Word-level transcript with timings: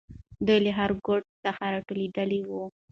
دوی 0.45 0.59
له 0.65 0.71
هر 0.77 0.89
ګوټ 1.05 1.23
څخه 1.43 1.63
راټولېدلې 1.73 2.39
وو. 2.49 2.63